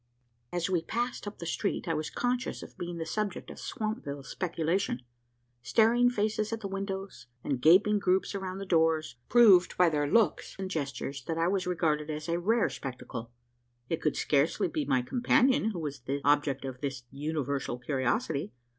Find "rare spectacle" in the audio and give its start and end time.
12.39-13.29